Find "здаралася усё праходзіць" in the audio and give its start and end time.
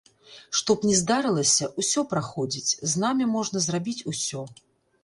1.01-2.71